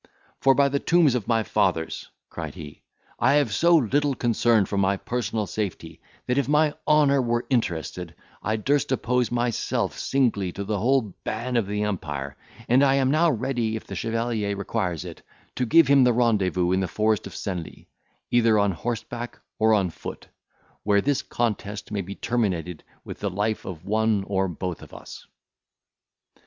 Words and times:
"For, 0.39 0.55
by 0.55 0.67
the 0.67 0.79
tombs 0.79 1.13
of 1.13 1.27
my 1.27 1.43
fathers," 1.43 2.07
cried 2.31 2.55
he, 2.55 2.81
"I 3.19 3.33
have 3.33 3.53
so 3.53 3.75
little 3.75 4.15
concern 4.15 4.65
for 4.65 4.75
my 4.79 4.97
personal 4.97 5.45
safety, 5.45 6.01
that, 6.25 6.39
if 6.39 6.47
my 6.49 6.73
honour 6.87 7.21
were 7.21 7.45
interested, 7.51 8.15
I 8.41 8.55
durst 8.55 8.91
oppose 8.91 9.31
myself 9.31 9.99
singly 9.99 10.53
to 10.53 10.63
the 10.63 10.79
whole 10.79 11.13
ban 11.23 11.55
of 11.55 11.67
the 11.67 11.83
empire; 11.83 12.35
and 12.67 12.83
I 12.83 12.95
am 12.95 13.11
now 13.11 13.29
ready, 13.29 13.75
if 13.75 13.85
the 13.85 13.93
chevalier 13.93 14.55
requires 14.55 15.05
it, 15.05 15.21
to 15.57 15.67
give 15.67 15.87
him 15.87 16.03
the 16.03 16.13
rendezvous 16.13 16.71
in 16.71 16.79
the 16.79 16.87
forest 16.87 17.27
of 17.27 17.35
Senlis, 17.35 17.85
either 18.31 18.57
on 18.57 18.71
horseback 18.71 19.37
or 19.59 19.71
on 19.75 19.91
foot, 19.91 20.25
where 20.81 21.01
this 21.01 21.21
contest 21.21 21.91
may 21.91 22.01
be 22.01 22.15
terminated 22.15 22.83
with 23.05 23.19
the 23.19 23.29
life 23.29 23.65
of 23.65 23.85
one 23.85 24.23
or 24.25 24.47
both 24.47 24.81
of 24.81 24.95
us." 24.95 25.27